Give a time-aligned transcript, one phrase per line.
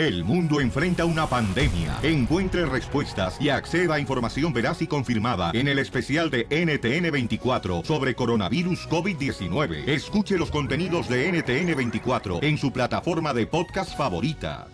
[0.00, 1.98] El mundo enfrenta una pandemia.
[2.02, 8.14] Encuentre respuestas y acceda a información veraz y confirmada en el especial de NTN24 sobre
[8.14, 9.86] coronavirus COVID-19.
[9.86, 14.68] Escuche los contenidos de NTN24 en su plataforma de podcast favorita.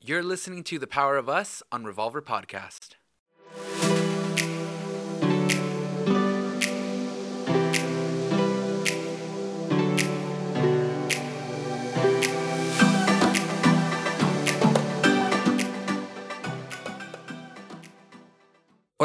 [0.00, 2.96] You're listening to The Power of Us on Revolver Podcast.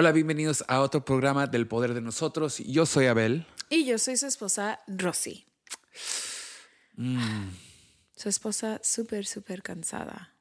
[0.01, 2.59] Hola, bienvenidos a otro programa del Poder de Nosotros.
[2.59, 3.45] Yo soy Abel.
[3.69, 5.45] Y yo soy su esposa, Rosy.
[6.95, 7.49] Mm.
[8.15, 10.33] Su esposa súper, súper cansada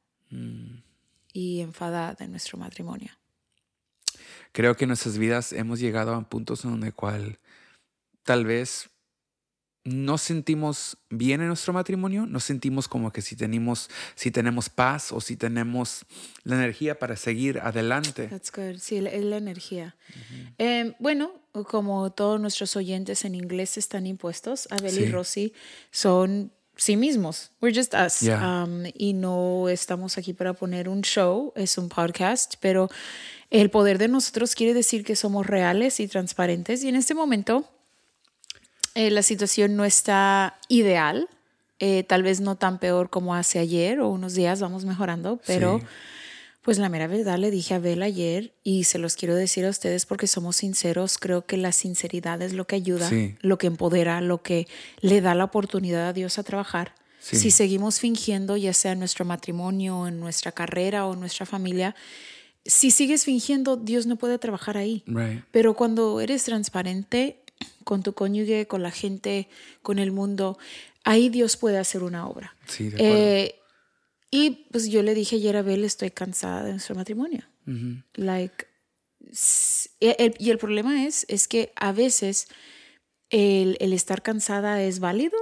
[1.33, 3.11] y enfadada de nuestro matrimonio.
[4.52, 7.41] Creo que en nuestras vidas hemos llegado a puntos en donde cual
[8.23, 8.91] tal vez
[9.88, 15.12] no sentimos bien en nuestro matrimonio, no sentimos como que si tenemos, si tenemos paz
[15.12, 16.05] o si tenemos
[16.45, 18.29] la energía para seguir adelante.
[18.29, 18.79] That's good.
[18.79, 19.96] Sí, es la energía.
[20.59, 21.32] Eh, bueno,
[21.68, 25.01] como todos nuestros oyentes en inglés están impuestos, Abel Sí.
[25.02, 25.52] y Rosy
[25.91, 27.51] son sí mismos.
[27.60, 28.20] We're just us.
[28.20, 28.65] Yeah.
[28.65, 32.88] Um, y no estamos aquí para poner un show, es un podcast, pero
[33.51, 36.85] el poder de nosotros quiere decir que somos reales y transparentes.
[36.85, 37.68] Y en este momento
[38.99, 41.29] eh, la situación no está ideal.
[41.80, 45.79] eh, tal vez no tan peor como hace ayer o unos días, vamos mejorando, pero
[45.79, 45.87] Sí.
[46.63, 49.71] pues la mera verdad le dije a Bel ayer y se los quiero decir a
[49.71, 53.37] ustedes porque somos sinceros, creo que la sinceridad es lo que ayuda, Sí.
[53.43, 54.66] lo que empodera, lo que
[55.01, 56.95] le da la oportunidad a Dios a trabajar.
[57.21, 57.37] Sí.
[57.37, 61.95] Si seguimos fingiendo, ya sea en nuestro matrimonio, en nuestra carrera o en nuestra familia,
[62.66, 65.04] si sigues fingiendo, Dios no puede trabajar ahí.
[65.06, 65.44] Right.
[65.53, 67.38] Pero cuando eres transparente
[67.89, 69.49] con tu cónyuge, con la gente,
[69.81, 70.59] con el mundo,
[71.05, 72.55] ahí Dios puede hacer una obra.
[72.67, 73.15] Sí, de acuerdo.
[73.17, 73.55] Eh,
[74.31, 77.44] y pues yo le dije ayer a Bel, estoy cansada de nuestro matrimonio.
[78.12, 78.66] Like,
[79.31, 82.49] s- y el, y el problema es, es que a veces
[83.31, 85.38] el, el estar cansada es válido.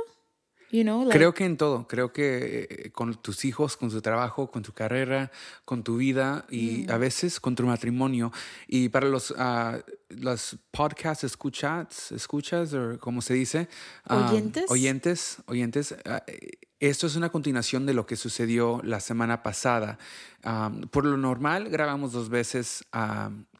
[0.71, 4.01] You know, like- Creo que en todo, creo que eh, con tus hijos, con tu
[4.03, 5.31] trabajo, con tu carrera,
[5.65, 8.33] con tu vida y a veces con tu matrimonio.
[8.67, 9.79] Y para los, ah,
[10.09, 13.69] los podcasts escuchas, escuchas, o como se dice,
[14.07, 14.65] ah, Oyentes.
[14.69, 15.95] oyentes, oyentes,
[16.27, 16.51] eh,
[16.81, 19.99] esto es una continuación de lo que sucedió la semana pasada.
[20.43, 22.85] Ah, por lo normal grabamos dos veces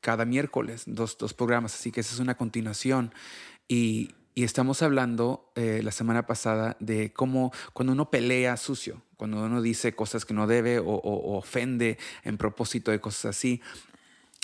[0.01, 3.15] cada miércoles, dos, dos programas, así que esa es una continuación.
[3.69, 9.43] Y, y estamos hablando eh, la semana pasada de cómo cuando uno pelea sucio, cuando
[9.43, 13.63] uno dice cosas que no debe o, ofende en propósito de cosas así.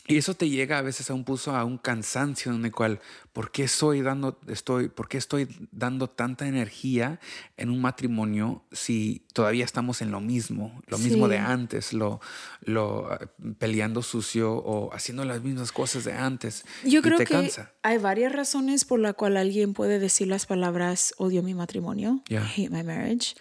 [0.08, 3.00] Y eso te llega a veces a un pulso, a un cansancio en el cual,
[3.32, 7.20] ¿por qué estoy dando, estoy, por qué estoy dando tanta energía
[7.56, 12.20] en un matrimonio si todavía estamos en lo mismo, lo mismo de antes, lo,
[12.62, 13.28] lo eh,
[13.60, 16.64] peleando sucio o haciendo las mismas cosas de antes?
[16.84, 17.72] Yo y creo te que cansa.
[17.82, 22.44] hay varias razones por la cual alguien puede decir las palabras odio mi matrimonio, Yeah.
[22.44, 23.34] Hate my marriage.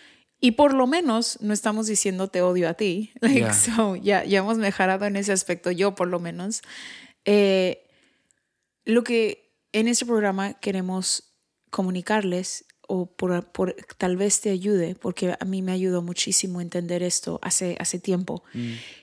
[0.44, 3.12] Y por lo menos no estamos diciendo te odio a ti.
[3.22, 3.53] Like, Yeah.
[3.53, 6.62] so, ya, ya hemos mejorado en ese aspecto, yo por lo menos.
[7.25, 7.88] Eh,
[8.85, 11.24] lo que en este programa queremos
[11.69, 17.03] comunicarles o por, por- tal vez te ayude, porque a mí me ayudó muchísimo entender
[17.03, 18.44] esto hace, hace tiempo,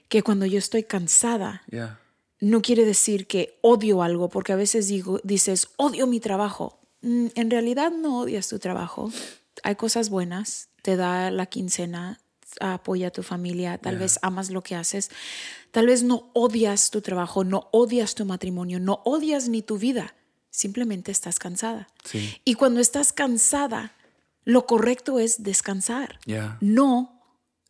[0.08, 1.98] que cuando yo estoy cansada, Yeah.
[2.40, 6.78] no quiere decir que odio algo, porque a veces digo, dices, odio mi trabajo.
[7.00, 9.10] Mm, En realidad no odias tu trabajo.
[9.62, 12.20] Hay cosas buenas, te da la quincena,
[12.60, 15.10] apoya a tu familia, tal vez amas lo que haces,
[15.70, 20.14] tal vez no odias tu trabajo, no odias tu matrimonio, no odias ni tu vida,
[20.50, 21.88] simplemente estás cansada.
[22.04, 22.40] Sí.
[22.44, 23.92] Y cuando estás cansada,
[24.44, 26.56] lo correcto es descansar, Yeah.
[26.60, 27.17] no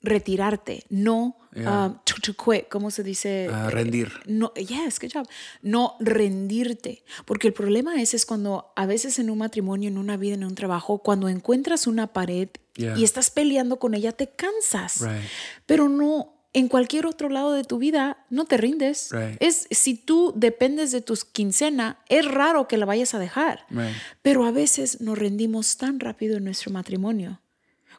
[0.02, 1.86] retirarte, no Yeah.
[1.86, 3.48] um, to, to quit, ¿cómo se dice?
[3.50, 4.12] Ah, rendir.
[4.26, 5.26] No, yes, good job.
[5.62, 10.16] No rendirte, porque el problema es es cuando a veces en un matrimonio, en una
[10.18, 12.96] vida, en un trabajo, cuando encuentras una pared Yeah.
[12.96, 15.00] y estás peleando con ella, te cansas.
[15.00, 15.22] Right.
[15.66, 19.08] Pero no en cualquier otro lado de tu vida no te rindes.
[19.10, 19.36] Right.
[19.40, 23.66] Es si tú dependes de tus quincena, es raro que la vayas a dejar.
[23.70, 23.96] Right.
[24.22, 27.40] Pero a veces nos rendimos tan rápido en nuestro matrimonio.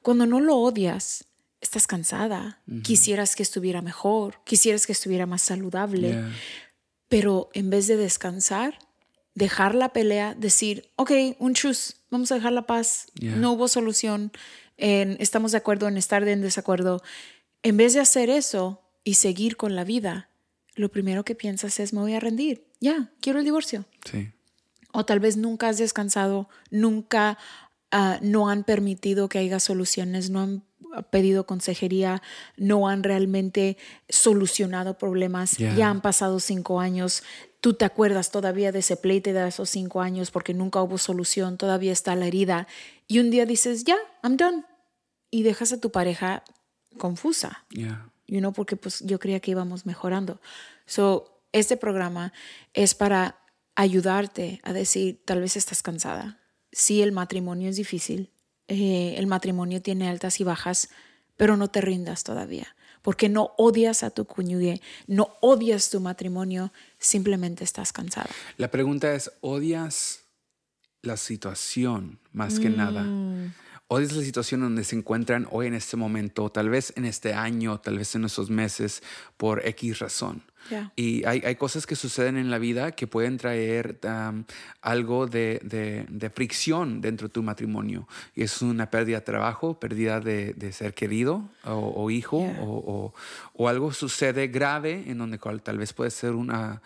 [0.01, 1.25] Cuando no lo odias,
[1.61, 2.61] estás cansada.
[2.83, 6.09] Quisieras que estuviera mejor, quisieras que estuviera más saludable.
[6.09, 6.31] Yeah.
[7.07, 8.77] Pero en vez de descansar,
[9.35, 13.35] dejar la pelea, decir, ok, un truce, vamos a dejar la paz, Yeah.
[13.35, 14.31] no hubo solución,
[14.77, 17.01] en- estamos de acuerdo en estar en desacuerdo.
[17.63, 20.29] En vez de hacer eso y seguir con la vida,
[20.75, 23.85] lo primero que piensas es, me voy a rendir, ya, quiero el divorcio.
[24.09, 24.29] Sí.
[24.93, 27.37] O tal vez nunca has descansado, nunca
[27.91, 30.63] ah, no han permitido que haya soluciones, no han
[31.09, 32.21] pedido consejería
[32.57, 33.77] no han realmente
[34.07, 35.57] solucionado problemas.
[35.57, 37.23] Ya han pasado cinco años.
[37.61, 41.57] Tú te acuerdas todavía de ese pleito de esos cinco años porque nunca hubo solución,
[41.57, 42.67] todavía está la herida.
[43.07, 44.63] Y un día dices, ya, I'm done.
[45.29, 46.43] Y dejas a tu pareja
[46.97, 47.65] confusa.
[47.69, 48.09] Yeah.
[48.27, 50.39] You know, porque pues yo creía que íbamos mejorando.
[50.85, 52.31] So, este programa
[52.73, 53.39] es para
[53.75, 56.39] ayudarte a decir, tal vez estás cansada.
[56.71, 58.31] Sí, el matrimonio es difícil.
[58.69, 60.89] Eh, el matrimonio tiene altas y bajas,
[61.35, 62.75] pero no te rindas todavía.
[63.01, 68.29] Porque no odias a tu cónyuge, no odias tu matrimonio, simplemente estás cansada.
[68.57, 70.21] La pregunta es, ¿odias
[71.01, 73.03] la situación más que nada?
[73.03, 73.53] Mm.
[73.87, 77.79] ¿Odias la situación donde se encuentran hoy en este momento, tal vez en este año,
[77.79, 79.01] tal vez en estos meses,
[79.37, 80.43] por X razón?
[80.69, 80.91] Yeah.
[80.95, 84.43] Y hay, hay, cosas que suceden en la vida que pueden traer um,
[84.81, 88.07] algo de, de, de, fricción dentro de tu matrimonio.
[88.35, 92.61] Y es una pérdida de trabajo, pérdida de, de ser querido o, o hijo, Yeah.
[92.61, 93.13] o, o,
[93.53, 96.81] o algo sucede grave en donde tal vez puede ser una,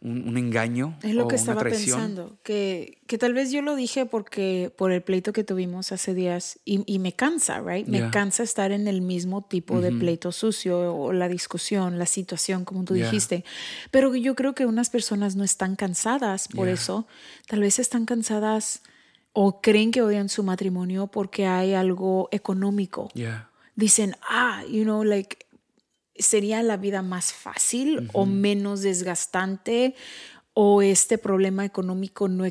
[0.00, 1.98] un, un engaño Es lo o que una estaba traición.
[1.98, 6.12] pensando, que, que tal vez yo lo dije porque por el pleito que tuvimos hace
[6.14, 7.86] días y, y me cansa, right?
[7.88, 8.10] Me Yeah.
[8.10, 12.84] cansa estar en el mismo tipo de pleito sucio o la discusión, la situación, como
[12.84, 13.06] tú Yeah.
[13.06, 13.44] dijiste.
[13.90, 16.74] Pero yo creo que unas personas no están cansadas por Yeah.
[16.74, 17.06] eso,
[17.48, 18.82] tal vez están cansadas
[19.32, 23.08] o creen que odian su matrimonio porque hay algo económico
[23.74, 25.45] dicen, ah, you know, like,
[26.18, 29.94] sería la vida más fácil o menos desgastante
[30.54, 32.44] o este problema económico no,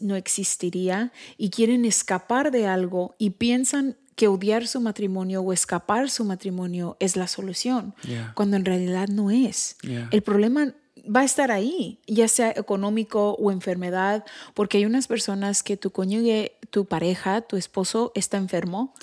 [0.00, 6.10] no existiría y quieren escapar de algo y piensan que odiar su matrimonio o escapar
[6.10, 8.32] su matrimonio es la solución, Yeah.
[8.34, 9.76] cuando en realidad no es.
[9.82, 10.08] Yeah.
[10.10, 10.74] El problema
[11.14, 14.24] va a estar ahí, ya sea económico o enfermedad,
[14.54, 18.94] porque hay unas personas que tu cónyuge, tu pareja, tu esposo está enfermo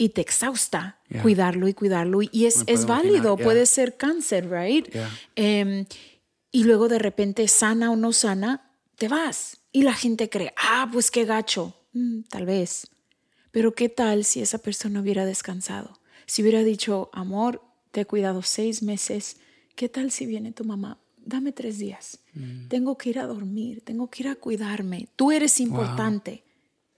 [0.00, 1.22] y te exhausta Yeah.
[1.22, 3.44] cuidarlo y cuidarlo y es, es válido, yeah.
[3.44, 4.86] puede ser cáncer, right?
[5.34, 5.84] Em,
[6.52, 9.56] y luego de repente, sana o no sana, te vas.
[9.72, 11.74] Y la gente cree, ah, pues qué gacho.
[11.94, 12.86] Mm, tal vez.
[13.50, 15.98] Pero ¿qué tal si esa persona hubiera descansado?
[16.26, 17.60] Si hubiera dicho, amor,
[17.90, 19.38] te he cuidado seis meses,
[19.74, 21.00] ¿qué tal si viene tu mamá?
[21.18, 22.20] Dame tres días.
[22.34, 22.68] Mm.
[22.68, 25.08] Tengo que ir a dormir, tengo que ir a cuidarme.
[25.16, 26.44] Tú eres importante,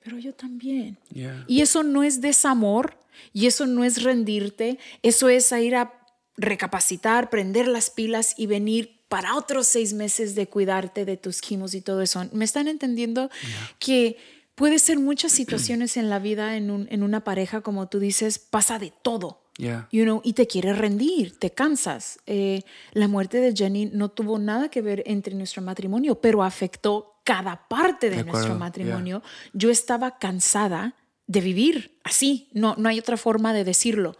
[0.04, 0.98] pero yo también.
[1.12, 1.44] Yeah.
[1.48, 2.96] Y eso no es desamor
[3.32, 5.92] y eso no es rendirte, eso es a ir a
[6.36, 11.74] recapacitar, prender las pilas y venir para otros seis meses de cuidarte de tus quimos
[11.74, 12.24] y todo eso.
[12.32, 13.30] ¿Me están entendiendo?
[13.78, 14.16] Que
[14.54, 18.38] puede ser muchas situaciones en la vida, en, un- en una pareja, como tú dices,
[18.38, 19.40] pasa de todo.
[19.58, 19.86] Yeah.
[19.92, 22.18] You know, y te quieres rendir, te cansas.
[22.26, 22.62] Eh,
[22.92, 27.68] la muerte de Jenny no tuvo nada que ver entre nuestro matrimonio, pero afectó cada
[27.68, 29.22] parte de, De nuestro matrimonio.
[29.52, 30.94] Yo estaba cansada
[31.26, 34.16] de vivir así, no, no hay otra forma de decirlo,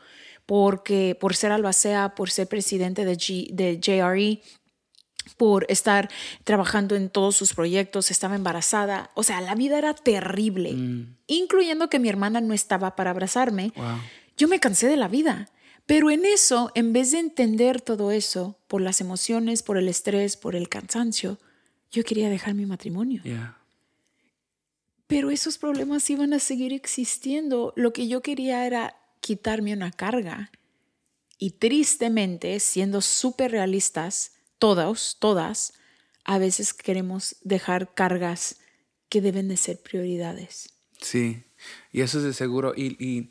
[0.47, 4.41] porque por ser albacea, por ser presidente de, G- de JRE,
[5.37, 6.09] por estar
[6.45, 10.75] trabajando en todos sus proyectos, estaba embarazada, o sea, la vida era terrible,
[11.27, 13.73] incluyendo que mi hermana no estaba para abrazarme.
[13.77, 13.99] Wow.
[14.37, 15.49] Yo me cansé de la vida.
[15.85, 20.37] Pero en eso, en vez de entender todo eso, por las emociones, por el estrés,
[20.37, 21.39] por el cansancio,
[21.93, 23.23] yo quería dejar mi matrimonio.
[23.23, 23.59] Yeah.
[25.07, 27.73] Pero esos problemas iban a seguir existiendo.
[27.77, 30.51] Lo que yo quería era quitarme una carga.
[31.39, 35.75] Y tristemente, siendo súper realistas, todos, todas,
[36.25, 38.57] a veces queremos dejar cargas
[39.09, 40.71] que deben de ser prioridades.
[41.01, 41.45] Sí,
[41.91, 42.73] y eso es de seguro.
[42.75, 43.29] Y, y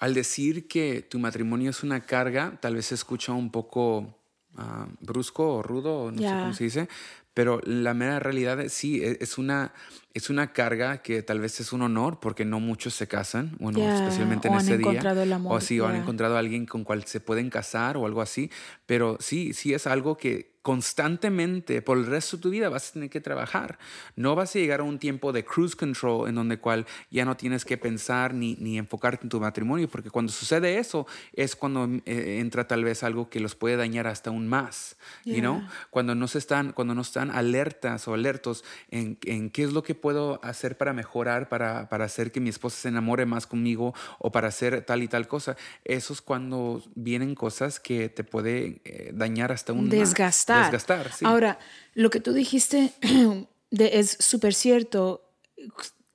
[0.00, 4.18] al decir que tu matrimonio es una carga, tal vez se escucha un poco
[4.56, 6.88] ah, brusco o rudo, no sé cómo se dice,
[7.34, 9.72] pero la mera realidad sí, e- es una,
[10.14, 13.78] es una carga que tal vez es un honor porque no muchos se casan, bueno,
[13.78, 14.88] especialmente en o ese día.
[14.88, 17.96] encontrado el amor, o sí, o han encontrado a alguien con cual se pueden casar
[17.96, 18.50] o algo así,
[18.86, 22.92] pero sí, sí es algo que constantemente por el resto de tu vida vas a
[22.92, 23.78] tener que trabajar.
[24.14, 27.36] No vas a llegar a un tiempo de cruise control en donde cual ya no
[27.36, 31.88] tienes que pensar ni, ni enfocarte en tu matrimonio, porque cuando sucede eso es cuando
[32.06, 35.58] eh, entra tal vez algo que los puede dañar hasta aún más, you know?
[35.58, 35.70] Yeah.
[35.90, 39.82] Cuando no se están, cuando no están alertas o alertos en, en qué es lo
[39.82, 43.94] que puedo hacer para mejorar, para, para hacer que mi esposa se enamore más conmigo
[44.18, 48.82] o para hacer tal y tal cosa, eso es cuando vienen cosas que te puede
[48.84, 50.64] eh, dañar hasta un desgastar.
[50.64, 51.24] Desgastar, sí.
[51.24, 51.58] Ahora,
[51.94, 52.92] lo que tú dijiste
[53.70, 55.30] de- es súper cierto.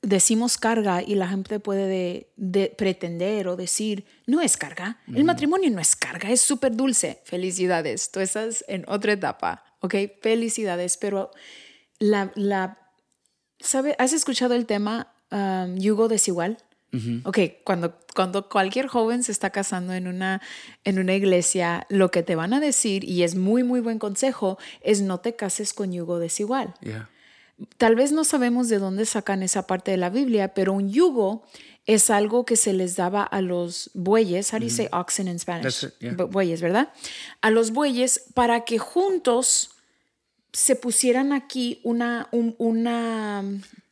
[0.03, 4.99] Decimos carga y la gente puede de- de pretender o decir, no es carga.
[5.07, 7.19] El matrimonio no es carga, es súper dulce.
[7.25, 9.95] Felicidades, tú estás en otra etapa, ¿ok?
[10.21, 11.31] Felicidades, pero
[11.99, 12.77] la, la
[13.59, 13.95] ¿sabe?
[13.99, 16.57] ¿has escuchado el tema um, yugo desigual?
[17.25, 20.41] Ok, cuando, cuando cualquier joven se está casando en una,
[20.83, 24.57] en una iglesia, lo que te van a decir, y es muy, muy buen consejo,
[24.81, 26.73] es no te cases con yugo desigual.
[26.81, 27.07] Yeah.
[27.77, 31.43] Tal vez no sabemos de dónde sacan esa parte de la Biblia, pero un yugo
[31.85, 34.51] es algo que se les daba a los bueyes.
[34.51, 35.83] How do you say oxen in Spanish?
[35.83, 36.13] It, yeah.
[36.13, 36.91] Bu- Bueyes, ¿verdad?
[37.41, 39.71] A los bueyes para que juntos
[40.53, 43.43] se pusieran aquí una, un- una,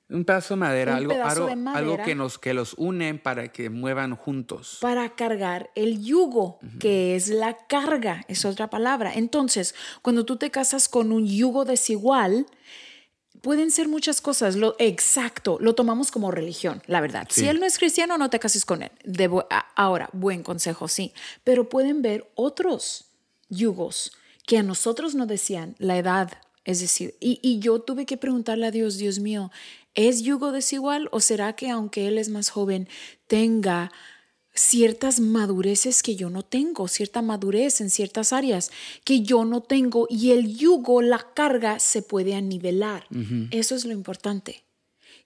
[0.10, 2.04] Un pedazo de madera, algo, algo, de algo madera.
[2.04, 4.78] que, nos, que los unen para que muevan juntos.
[4.82, 9.14] para cargar el yugo, que es la carga, es otra palabra.
[9.14, 12.46] Entonces, cuando tú te casas con un yugo desigual,
[13.42, 14.56] pueden ser muchas cosas.
[14.56, 17.28] Lo, exacto, lo tomamos como religión, la verdad.
[17.30, 18.92] Si él no es cristiano, no te cases con él.
[19.04, 21.14] De bu- a- ahora, buen consejo, sí.
[21.44, 23.06] Pero pueden ver otros
[23.50, 24.14] yugos
[24.46, 26.32] que a nosotros nos decían la edad.
[26.64, 29.52] Es decir, y, y yo tuve que preguntarle a Dios, Dios mío,
[29.94, 32.88] ¿es yugo desigual o será que aunque él es más joven,
[33.28, 33.92] tenga
[34.56, 38.72] ciertas madureces que yo no tengo, cierta madurez en ciertas áreas
[39.04, 43.06] que yo no tengo y el yugo, la carga se puede anivelar.
[43.52, 44.65] Eso es lo importante.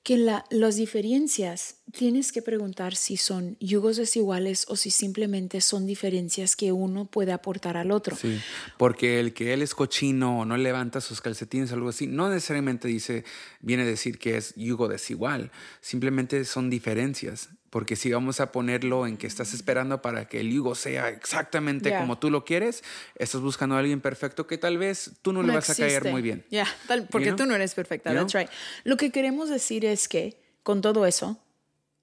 [0.04, 5.86] Que la, las diferencias tienes que preguntar si son yugos desiguales o si simplemente son
[5.86, 8.16] diferencias que uno puede aportar al otro.
[8.16, 8.40] Sí,
[8.78, 12.30] porque el que él es cochino o no levanta sus calcetines o algo así, no
[12.30, 13.24] necesariamente dice,
[13.62, 15.52] viene a decir que es yugo desigual,
[15.82, 17.50] simplemente son diferencias.
[17.70, 21.96] Porque si vamos a ponerlo en que estás esperando para que el yugo sea exactamente
[21.96, 22.84] como tú lo quieres,
[23.16, 26.22] estás buscando a alguien perfecto que tal vez tú no, le vas a caer muy
[26.22, 26.46] bien.
[26.50, 26.66] Ya,
[27.12, 27.38] porque You know?
[27.38, 28.12] tú no eres perfecta.
[28.12, 28.42] You That's know?
[28.42, 28.52] right.
[28.84, 31.38] Lo que queremos decir es que con todo eso,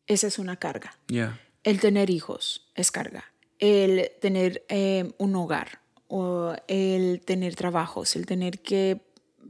[0.07, 0.97] esa es una carga.
[1.09, 1.41] Yeah.
[1.65, 3.25] El tener hijos es carga.
[3.59, 9.01] El tener eh, un hogar o el tener trabajos, el tener que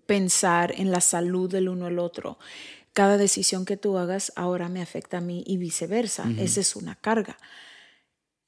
[0.06, 2.38] pensar en la salud del uno al otro.
[2.96, 6.30] Cada decisión que tú hagas ahora me afecta a mí y viceversa.
[6.38, 7.36] Esa es una carga.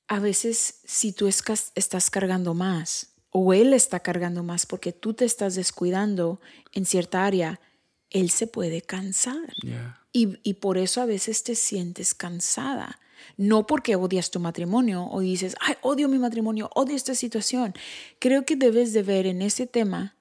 [0.06, 5.26] A veces si tú estás cargando más o él está cargando más porque tú te
[5.26, 6.40] estás descuidando
[6.72, 7.60] en cierta área,
[8.08, 9.52] él se puede cansar.
[9.60, 10.00] Yeah.
[10.14, 13.00] Y, y por eso a veces te sientes cansada.
[13.36, 17.74] No porque odias tu matrimonio o dices, ay, odio mi matrimonio, odio esta situación.
[18.18, 20.16] Creo que debes de ver en ese tema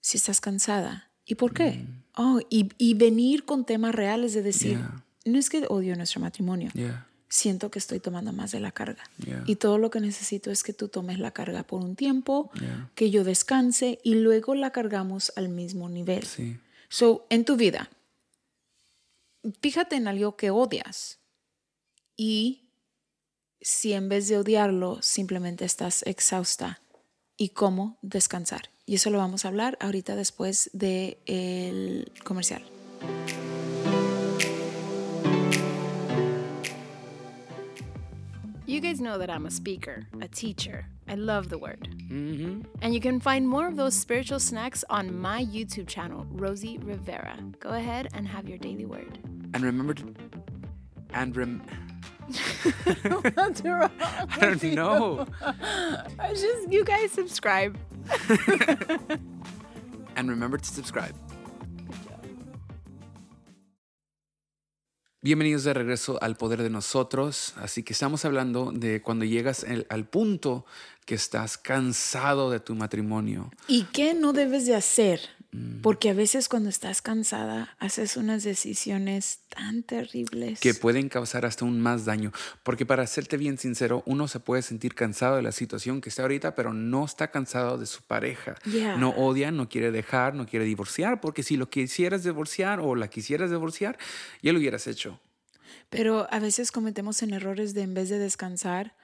[0.00, 1.12] si estás cansada.
[1.24, 1.84] ¿Y por qué?
[2.20, 5.04] Oh, y, y venir con temas reales de decir, Yeah.
[5.24, 7.06] no es que odio nuestro matrimonio, Yeah.
[7.28, 9.04] siento que estoy tomando más de la carga.
[9.24, 9.44] Yeah.
[9.46, 12.50] Y todo lo que necesito es que tú tomes la carga por un tiempo,
[12.96, 16.24] que yo descanse y luego la cargamos al mismo nivel.
[16.24, 16.58] Sí.
[16.88, 17.88] So, en tu vida,
[19.60, 21.18] fíjate en algo que odias
[22.16, 22.64] y
[23.60, 26.80] si en vez de odiarlo simplemente estás exhausta
[27.36, 28.70] y cómo descansar.
[28.88, 32.62] Y eso lo vamos a hablar ahorita después del comercial.
[38.66, 40.86] You guys know that I'm a speaker, a teacher.
[41.06, 41.88] I love the word.
[42.08, 42.64] Mhm.
[42.80, 47.36] And you can find more of those spiritual snacks on my YouTube channel, Rosie Rivera.
[47.60, 49.18] Go ahead and have your daily word.
[49.52, 50.14] And remember to,
[51.12, 51.60] and rem,
[53.34, 53.90] What's wrong?
[54.00, 55.26] I don't know.
[56.18, 57.76] I just, you guys subscribe.
[60.16, 61.14] And remember to subscribe.
[65.20, 67.54] Bienvenidos de regreso al poder de nosotros.
[67.56, 70.64] Así que estamos hablando de cuando llegas el- al punto
[71.06, 73.50] que estás cansado de tu matrimonio.
[73.66, 75.20] ¿Y qué no debes de hacer?
[75.82, 80.60] Porque a veces cuando estás cansada haces unas decisiones tan terribles.
[80.60, 82.32] que pueden causar hasta un más daño.
[82.62, 86.22] Porque para serte bien sincero, uno se puede sentir cansado de la situación que está
[86.22, 88.56] ahorita, pero no está cansado de su pareja.
[88.70, 88.96] Yeah.
[88.98, 93.08] No odia, no quiere dejar, no quiere divorciar, porque si lo quisieras divorciar o la
[93.08, 93.98] quisieras divorciar,
[94.42, 95.18] ya lo hubieras hecho.
[95.88, 98.94] Pero a veces cometemos en errores de en vez de descansar,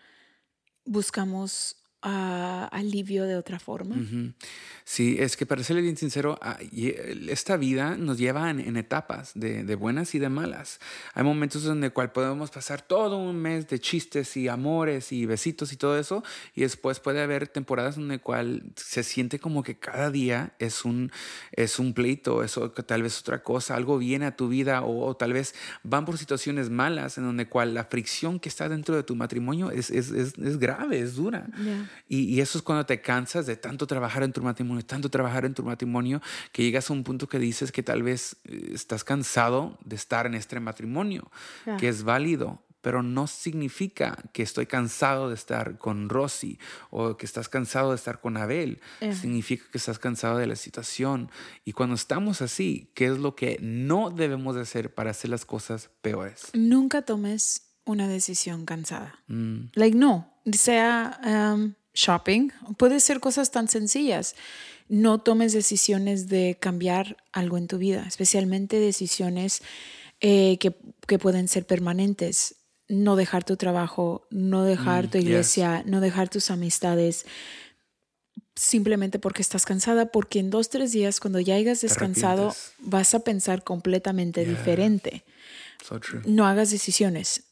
[0.85, 3.97] buscamos alivio de otra forma.
[4.85, 6.59] Sí, es que para serle bien sincero, ah,
[7.29, 10.79] esta vida nos lleva en, en etapas de, de buenas y de malas.
[11.15, 15.73] Hay momentos donde cual podemos pasar todo un mes de chistes y amores y besitos
[15.73, 16.23] y todo eso,
[16.55, 21.11] y después puede haber temporadas donde cual se siente como que cada día es un,
[21.53, 25.17] es un pleito, eso tal vez otra cosa, algo viene a tu vida o, o
[25.17, 29.03] tal vez van por situaciones malas en donde cual la fricción que está dentro de
[29.03, 31.47] tu matrimonio es, es, es, es grave, es dura.
[32.09, 35.45] Y, y eso es cuando te cansas de tanto trabajar en tu matrimonio, tanto trabajar
[35.45, 36.21] en tu matrimonio,
[36.53, 40.27] que llegas a un punto que dices que tal vez eh, estás cansado de estar
[40.27, 41.31] en este matrimonio,
[41.67, 41.77] Ya.
[41.77, 46.59] que es válido, pero no significa que estoy cansado de estar con Rosy
[46.91, 48.79] o que estás cansado de estar con Abel.
[49.01, 49.15] Ya.
[49.15, 51.31] Significa que estás cansado de la situación.
[51.65, 55.47] Y cuando estamos así, ¿qué es lo que no debemos de hacer para hacer las
[55.47, 56.49] cosas peores?
[56.53, 59.19] Nunca tomes una decisión cansada.
[59.29, 59.69] Mm.
[59.75, 61.19] Like, no, sea
[61.55, 64.35] um, shopping, puede ser cosas tan sencillas.
[64.89, 69.63] No tomes decisiones de cambiar algo en tu vida, especialmente decisiones
[70.21, 72.57] eh, que, que pueden ser permanentes.
[72.89, 75.25] No dejar tu trabajo, no dejar Mm, tu yes.
[75.27, 77.25] iglesia, no dejar tus amistades,
[78.57, 83.21] simplemente porque estás cansada, porque en dos, tres días, cuando ya hayas descansado, vas a
[83.21, 84.51] pensar completamente Yeah.
[84.51, 85.25] diferente
[85.83, 86.23] So true.
[86.27, 87.45] no hagas decisiones.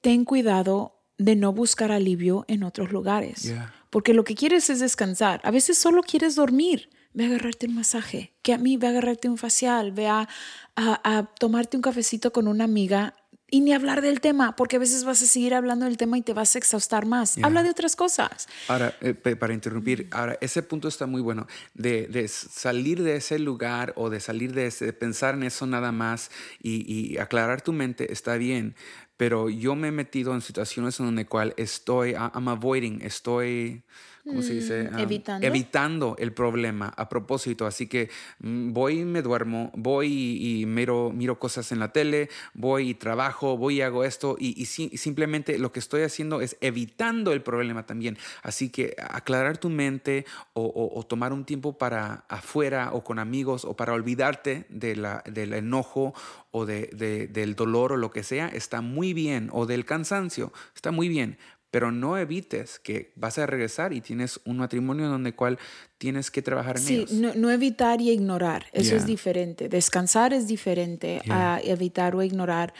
[0.00, 3.42] Ten cuidado de no buscar alivio en otros lugares.
[3.42, 3.72] Yeah.
[3.90, 5.40] Porque lo que quieres es descansar.
[5.44, 6.88] A veces solo quieres dormir.
[7.14, 8.32] Ve a agarrarte un masaje.
[8.42, 9.92] Que a mí, ve a agarrarte un facial.
[9.92, 10.28] Ve a,
[10.76, 13.14] a- a tomarte un cafecito con una amiga
[13.54, 16.22] y ni hablar del tema, porque a veces vas a seguir hablando del tema y
[16.22, 17.34] te vas a exhaustar más.
[17.34, 17.44] Yeah.
[17.46, 18.48] Habla de otras cosas.
[18.66, 23.38] Ahora, eh, para interrumpir, ahora, ese punto está muy bueno, de, de salir de ese
[23.38, 26.30] lugar o de salir de ese, de pensar en eso nada más
[26.62, 28.74] y, y aclarar tu mente está bien,
[29.22, 33.82] pero yo me he metido en situaciones en donde cual estoy, I- I'm avoiding, estoy,
[34.26, 34.88] ¿cómo se dice?
[34.92, 35.46] Um, evitando.
[35.46, 38.10] evitando el problema a propósito, así que
[38.40, 42.90] mm, voy y me duermo, voy y, y miro, miro cosas en la tele, voy
[42.90, 46.56] y trabajo, voy y hago esto y, y si- simplemente lo que estoy haciendo es
[46.60, 48.18] evitando el problema también.
[48.42, 53.20] Así que aclarar tu mente o, o- o tomar un tiempo para afuera o con
[53.20, 56.12] amigos o para olvidarte de la, del enojo
[56.52, 60.52] o de, de- del dolor o lo que sea, está muy bien, o del cansancio,
[60.76, 61.36] está muy bien.
[61.70, 65.58] Pero no evites que vas a regresar y tienes un matrimonio donde cual
[65.96, 67.12] tienes que trabajar en Sí, ellos.
[67.12, 68.66] no, no evitar y ignorar.
[68.74, 69.70] Eso es diferente.
[69.70, 71.54] Descansar es diferente Yeah.
[71.54, 72.74] a evitar o ignorar.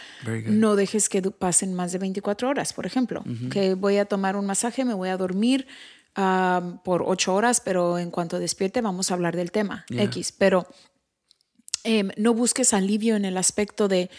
[0.45, 3.25] No dejes que pasen más de 24 horas, por ejemplo.
[3.51, 5.67] Que voy a tomar un masaje, me voy a dormir
[6.85, 10.03] por 8 horas, pero en cuanto despierte vamos a hablar del tema Yeah.
[10.05, 10.33] X.
[10.37, 10.67] Pero
[11.85, 14.11] em, no busques alivio en el aspecto de,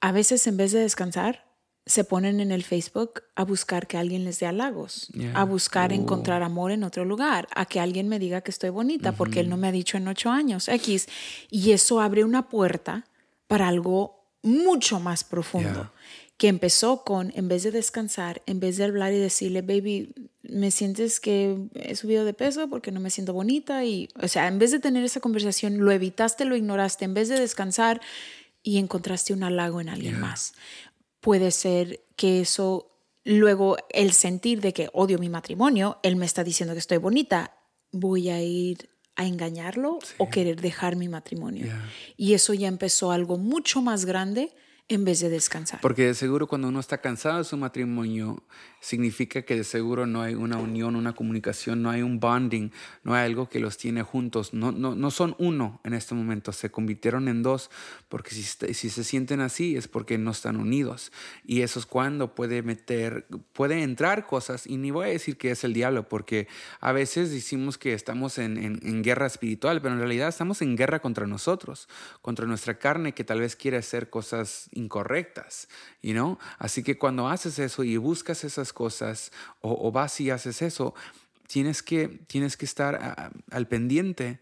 [0.00, 1.44] a veces en vez de descansar,
[1.88, 5.32] se ponen en el Facebook a buscar que alguien les dé halagos, Yeah.
[5.40, 5.94] a buscar Oh.
[5.94, 9.48] encontrar amor en otro lugar, a que alguien me diga que estoy bonita porque él
[9.48, 11.06] no me ha dicho en ocho años, X.
[11.48, 13.06] Y eso abre una puerta
[13.46, 15.70] para algo mucho más profundo.
[15.72, 15.92] Yeah.
[16.36, 20.70] Que empezó con, en vez de descansar, en vez de hablar y decirle, baby, me
[20.70, 23.84] sientes que he subido de peso porque no me siento bonita.
[23.84, 27.28] Y, o sea, en vez de tener esa conversación, lo evitaste, lo ignoraste, en vez
[27.28, 28.00] de descansar
[28.62, 30.52] y encontraste un halago en alguien más
[31.26, 32.88] puede ser que eso,
[33.24, 37.56] luego el sentir de que odio mi matrimonio, él me está diciendo que estoy bonita,
[37.90, 41.66] voy a ir a engañarlo o querer dejar mi matrimonio.
[42.16, 44.52] Y eso ya empezó algo mucho más grande
[44.88, 45.80] en vez de descansar.
[45.80, 48.42] Porque de seguro cuando uno está cansado de su matrimonio,
[48.80, 52.70] significa que de seguro no hay una unión, una comunicación, no hay un bonding,
[53.02, 54.54] no hay algo que los tiene juntos.
[54.54, 57.68] No, no, no son uno en este momento, se convirtieron en dos,
[58.08, 61.10] porque si, si se sienten así es porque no están unidos.
[61.44, 65.50] Y eso es cuando puede meter, puede entrar cosas, y ni voy a decir que
[65.50, 66.46] es el diablo, porque
[66.78, 70.76] a veces decimos que estamos en, en- en guerra espiritual, pero en realidad estamos en
[70.76, 71.88] guerra contra nosotros,
[72.22, 75.68] contra nuestra carne que tal vez quiere hacer cosas incorrectas,
[76.02, 76.38] you know?
[76.58, 80.94] Así que cuando haces eso y buscas esas cosas o, vas y haces eso,
[81.48, 84.40] tienes que, tienes que estar al pendiente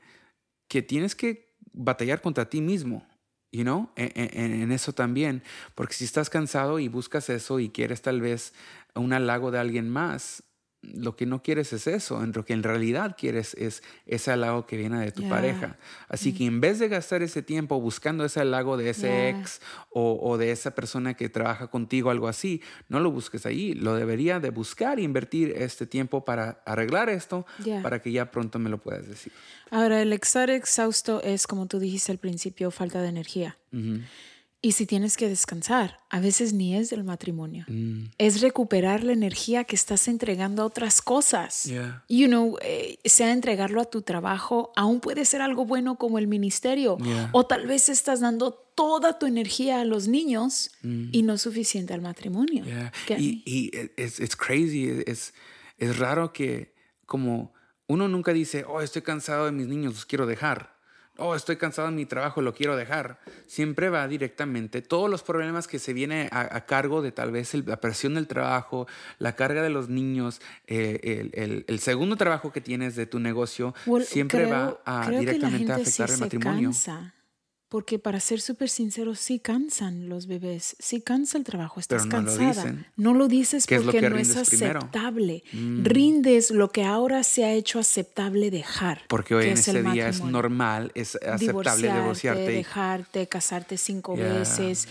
[0.68, 3.07] que tienes que batallar contra ti mismo.
[3.53, 3.90] You know?
[3.94, 5.42] En, en- en eso también.
[5.77, 8.53] Porque si estás cansado y buscas eso y quieres tal vez
[8.97, 10.42] un halago de alguien más,
[10.92, 12.23] lo que no quieres es eso.
[12.23, 15.31] En lo que en realidad quieres es ese halago que viene de tu Yeah.
[15.31, 15.79] pareja.
[16.09, 19.29] Así que en vez de gastar ese tiempo buscando ese halago de ese Yeah.
[19.40, 23.75] ex o, o de esa persona que trabaja contigo, algo así, no lo busques ahí.
[23.75, 27.83] Lo debería de buscar e invertir este tiempo para arreglar esto Yeah.
[27.83, 29.33] para que ya pronto me lo puedas decir.
[29.70, 33.57] Ahora, el estar exhausto es, como tú dijiste al principio, falta de energía.
[33.73, 34.01] Ujú.
[34.64, 37.66] Y si tienes que descansar, a veces ni es del matrimonio.
[37.68, 38.05] Mm.
[38.16, 41.64] Es recuperar la energía que estás entregando a otras cosas.
[41.64, 42.03] Yeah.
[42.09, 46.29] You know, eh, sea entregarlo a tu trabajo, aún puede ser algo bueno como el
[46.29, 46.96] ministerio.
[46.96, 47.29] Yeah.
[47.33, 52.00] O tal vez estás dando toda tu energía a los niños y no suficiente al
[52.00, 52.64] matrimonio.
[52.64, 52.68] Mm.
[53.09, 53.18] Yeah.
[53.18, 55.35] Y, es it's crazy, es,
[55.77, 56.74] es raro que
[57.05, 57.53] como
[57.87, 60.73] uno nunca dice, oh, estoy cansado de mis niños, los quiero dejar.
[61.16, 63.20] Oh, estoy cansado de mi trabajo, lo quiero dejar.
[63.46, 64.83] Siempre va directamente.
[64.83, 68.14] Todos los problemas que se vienen a, a cargo de tal vez el- la presión
[68.14, 68.88] del trabajo,
[69.20, 73.20] la carga de los niños, eh, el, el- el segundo trabajo que tienes de tu
[73.20, 76.68] negocio, Well, siempre va a directamente a sí afectar el se matrimonio.
[76.70, 77.14] cansa.
[77.74, 82.22] Porque para ser súper sincero, sí cansan los bebés, sí cansa el trabajo, estás Pero
[82.22, 82.87] no lo cansada.
[82.96, 84.78] No lo dices ¿Qué es lo porque que no es primero?
[84.78, 84.82] Mm.
[84.84, 85.42] aceptable.
[85.82, 89.00] Rindes lo que ahora se ha hecho aceptable dejar.
[89.08, 90.32] Porque hoy que en es el este día es matrimonio.
[90.42, 92.48] normal, es aceptable divorciarte, divorciarte.
[92.52, 94.32] dejarte, casarte cinco Yeah.
[94.34, 94.87] veces.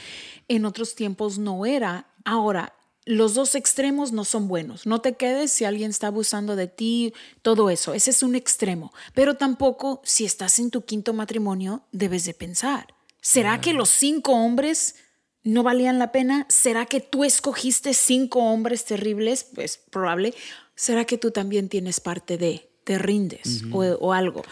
[0.50, 2.06] En otros tiempos no era.
[2.26, 2.74] Ahora,
[3.06, 4.86] los dos extremos no son buenos.
[4.86, 7.94] No te quedes si alguien está abusando de ti, todo eso.
[7.94, 8.94] Ese es un extremo.
[9.14, 12.94] Pero tampoco, si estás en tu quinto matrimonio, debes de pensar.
[13.22, 14.96] ¿Será que los cinco hombres
[15.44, 16.46] no valían la pena?
[16.50, 19.46] ¿Será que tú escogiste cinco hombres terribles?
[19.56, 20.34] Pues probable.
[20.76, 24.44] ¿Será que tú también tienes parte de, te rindes o, o algo?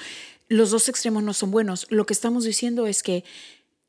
[0.47, 1.87] Los dos extremos no son buenos.
[1.89, 3.23] Lo que estamos diciendo es que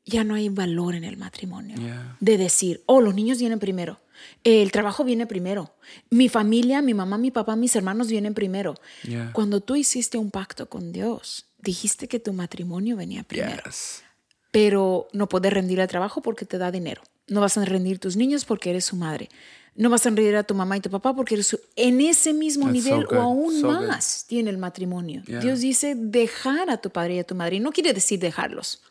[0.05, 1.77] ya no hay valor en el matrimonio.
[1.77, 2.17] Yeah.
[2.19, 3.99] De decir, oh, los niños vienen primero.
[4.43, 5.73] El trabajo viene primero.
[6.09, 8.75] Mi familia, mi mamá, mi papá, mis hermanos vienen primero.
[9.03, 9.31] Yeah.
[9.33, 14.03] Cuando tú hiciste un pacto con Dios, dijiste que tu matrimonio venía primero Yes.
[14.51, 17.01] pero no puedes rendir al trabajo porque te da dinero.
[17.27, 19.29] No vas a rendir tus niños porque eres su madre.
[19.75, 21.57] No vas a rendir a tu mamá y tu papá porque eres.
[21.75, 23.87] En ese mismo That's nivel so o aún so good.
[23.87, 25.23] más tiene el matrimonio.
[25.23, 25.39] Yeah.
[25.39, 27.55] Dios dice dejar a tu padre y a tu madre.
[27.55, 28.81] Y no quiere decir dejarlos.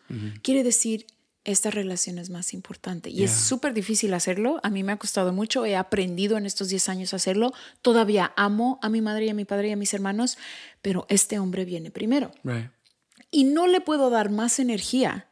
[0.43, 1.07] Quiere decir
[1.45, 3.11] esta relación es más importante.
[3.11, 4.61] Y es súper difícil hacerlo.
[4.63, 5.65] A mí me ha costado mucho.
[5.65, 7.53] He aprendido en estos 10 años a hacerlo.
[7.81, 10.39] Todavía amo a mi madre y a mi padre y a mis hermanos,
[10.83, 12.31] pero este hombre viene primero.
[12.45, 12.71] Right.
[13.31, 15.29] Y no le puedo dar más energía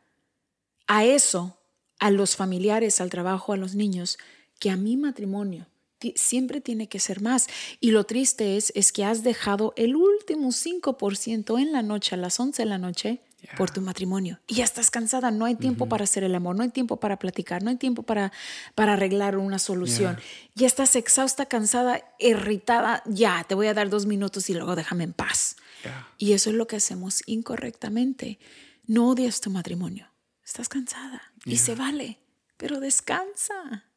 [0.89, 1.59] a eso,
[2.01, 4.19] a los familiares, al trabajo, a los niños,
[4.61, 5.67] que a mi matrimonio.
[6.15, 7.49] Siempre tiene que ser más.
[7.81, 12.19] Y lo triste es, es que has dejado el último 5% en la noche, a
[12.19, 13.21] las 11 de la noche,
[13.57, 14.39] por tu matrimonio.
[14.47, 17.19] Y ya estás cansada, no hay tiempo para hacer el amor, no hay tiempo para
[17.19, 18.33] platicar, no hay tiempo para,
[18.75, 20.19] para arreglar una solución.
[20.55, 25.05] Ya estás exhausta, cansada, irritada, ya, te voy a dar dos minutos y luego déjame
[25.05, 25.57] en paz.
[25.83, 26.09] Yeah.
[26.19, 28.39] Y eso es lo que hacemos incorrectamente.
[28.87, 30.07] No odias tu matrimonio.
[30.45, 32.19] Estás cansada y se vale,
[32.57, 33.90] pero descansa.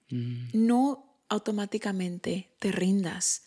[0.54, 3.44] No automáticamente te rindas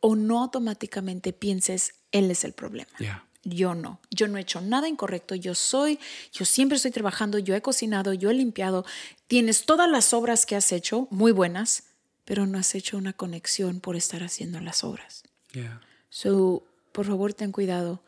[0.00, 2.90] o no automáticamente pienses, él es el problema.
[2.98, 3.24] Yeah.
[3.44, 5.98] Yo no, yo no he hecho nada incorrecto, yo soy,
[6.32, 8.84] yo siempre estoy trabajando, yo he cocinado, yo he limpiado,
[9.26, 11.84] tienes todas las obras que has hecho, muy buenas,
[12.24, 15.24] pero no has hecho una conexión por estar haciendo las obras.
[15.52, 15.80] Yeah.
[16.08, 18.04] So, por favor, ten cuidado.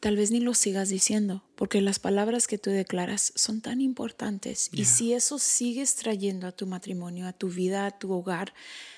[0.00, 4.70] Tal vez ni lo sigas diciendo, porque las palabras que tú declaras son tan importantes.
[4.72, 8.54] Y si eso sigues trayendo a tu matrimonio, a tu vida, a tu hogar,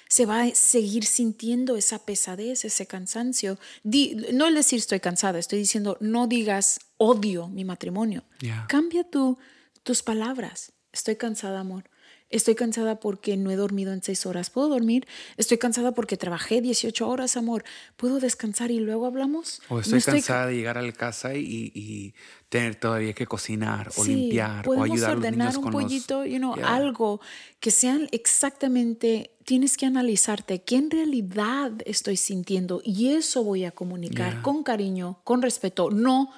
[0.08, 3.58] se va a seguir sintiendo esa pesadez, ese cansancio.
[3.82, 8.22] Di- no el decir estoy cansada, estoy diciendo no digas odio mi matrimonio.
[8.40, 8.66] Yeah.
[8.68, 9.38] Cambia tu,
[9.82, 10.72] tus palabras.
[10.92, 11.90] Estoy cansada, amor.
[12.33, 14.51] Estoy cansada porque no he dormido en seis horas.
[14.51, 15.07] ¿Puedo dormir?
[15.37, 17.62] Estoy cansada porque trabajé 18 horas, amor.
[17.97, 19.62] ¿Puedo descansar y luego hablamos?
[19.68, 22.14] O No estoy, ca- cansada de llegar a la casa y, y
[22.49, 25.83] tener todavía que cocinar o Sí, limpiar o ayudar a los niños un con los-
[25.83, 26.75] pollito, you know, Yeah.
[26.75, 27.21] algo
[27.61, 33.71] que sean exactamente, tienes que analizarte qué en realidad estoy sintiendo y eso voy a
[33.71, 34.42] comunicar Yeah.
[34.42, 36.31] con cariño, con respeto, no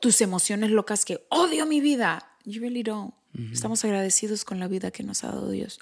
[0.00, 2.28] tus emociones locas que odio mi vida.
[2.44, 3.14] You really don't.
[3.52, 5.80] Estamos agradecidos con la vida que nos ha dado Dios.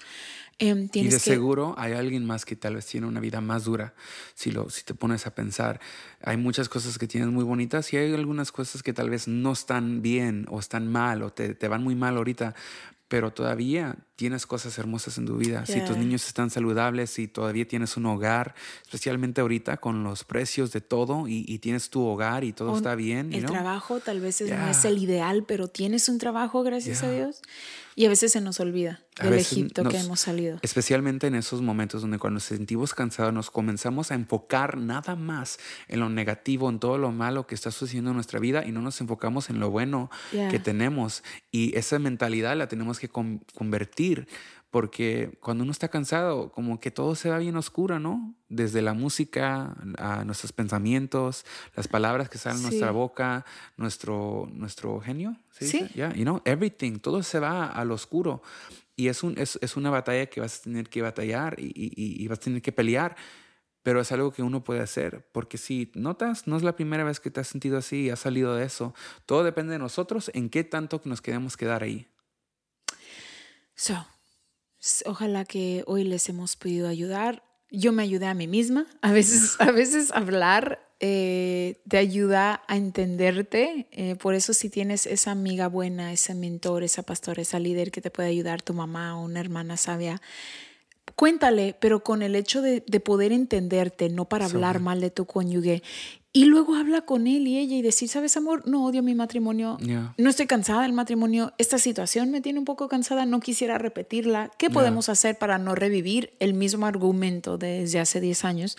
[0.57, 3.65] Em, Y de que, seguro hay alguien más que tal vez tiene una vida más
[3.65, 3.93] dura,
[4.35, 5.79] si, lo, si te pones a pensar.
[6.21, 9.51] Hay muchas cosas que tienes muy bonitas y hay algunas cosas que tal vez no
[9.51, 12.55] están bien o están mal o te, te van muy mal ahorita,
[13.11, 15.65] pero todavía tienes cosas hermosas en tu vida.
[15.65, 20.71] Si tus niños están saludables, si todavía tienes un hogar, especialmente ahorita con los precios
[20.71, 23.29] de todo y, y tienes tu hogar y todo está bien.
[23.29, 23.53] you El know?
[23.53, 27.11] trabajo tal vez no es el ideal, pero tienes un trabajo, gracias a.
[27.11, 27.41] Dios.
[27.95, 30.59] Y a veces se nos olvida del Egipto que hemos salido.
[30.61, 35.59] Especialmente en esos momentos donde cuando nos sentimos cansados nos comenzamos a enfocar nada más
[35.87, 38.81] en lo negativo, en todo lo malo que está sucediendo en nuestra vida y no
[38.81, 40.49] nos enfocamos en lo bueno Yeah.
[40.49, 41.23] que tenemos.
[41.51, 44.27] Y esa mentalidad la tenemos que con- convertir
[44.71, 48.33] porque cuando uno está cansado, como que todo se va bien oscuro, ¿no?
[48.47, 52.67] Desde la música, a nuestros pensamientos, las palabras que salen de Sí.
[52.75, 53.45] nuestra boca,
[53.77, 55.35] nuestro, nuestro genio.
[55.51, 55.79] ¿se Sí.
[55.83, 55.93] dice?
[55.93, 58.41] Yeah, you know, everything, todo se va al oscuro.
[58.95, 62.23] Y es, un, es, es una batalla que vas a tener que batallar y, y-
[62.23, 63.15] y vas a tener que pelear,
[63.83, 67.19] pero es algo que uno puede hacer, porque si notas, no es la primera vez
[67.19, 68.93] que te has sentido así y has salido de eso.
[69.25, 72.07] Todo depende de nosotros en qué tanto nos queremos quedar ahí.
[73.75, 74.05] So,
[75.05, 77.43] ojalá que hoy les hemos podido ayudar.
[77.69, 78.85] Yo me ayudé a mí misma.
[79.01, 83.87] A veces, a veces hablar eh, te ayuda a entenderte.
[83.91, 88.01] Eh, por eso si tienes esa amiga buena, ese mentor, esa pastora, esa líder que
[88.01, 90.21] te puede ayudar, tu mamá o una hermana sabia,
[91.15, 95.25] cuéntale, pero con el hecho de, de poder entenderte, no para hablar mal de tu
[95.25, 95.81] cónyuge.
[96.33, 98.65] Y luego habla con él y ella y decir, ¿sabes, amor?
[98.65, 99.77] No odio mi matrimonio.
[99.79, 100.13] Yeah.
[100.17, 101.53] No estoy cansada del matrimonio.
[101.57, 103.25] Esta situación me tiene un poco cansada.
[103.25, 104.49] No quisiera repetirla.
[104.57, 108.77] ¿Qué podemos hacer para no revivir el mismo argumento desde hace 10 años?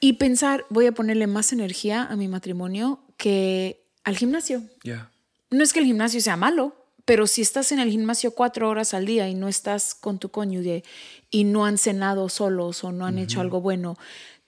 [0.00, 4.64] Y pensar, voy a ponerle más energía a mi matrimonio que al gimnasio.
[4.82, 5.12] Yeah.
[5.50, 6.74] No es que el gimnasio sea malo,
[7.04, 10.30] pero si estás en el gimnasio cuatro horas al día y no estás con tu
[10.30, 10.82] cónyuge
[11.30, 13.96] y no han cenado solos o no han hecho algo bueno,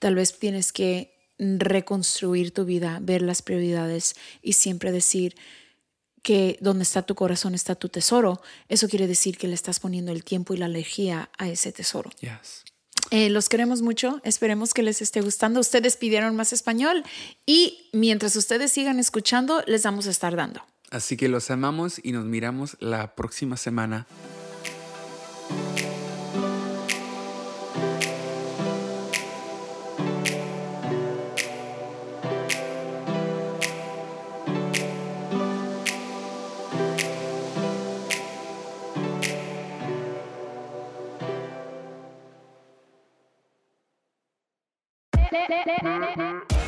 [0.00, 5.37] tal vez tienes que reconstruir tu vida, ver las prioridades y siempre decir
[6.22, 8.42] que donde está tu corazón está tu tesoro.
[8.68, 12.11] Eso quiere decir que le estás poniendo el tiempo y la energía a ese tesoro.
[12.20, 12.64] Yes.
[13.11, 15.61] Eh, los queremos mucho, esperemos que les esté gustando.
[15.61, 17.05] Ustedes pidieron más español
[17.46, 20.62] y mientras ustedes sigan escuchando, les vamos a estar dando.
[20.90, 24.07] Así que los amamos y nos miramos la próxima semana.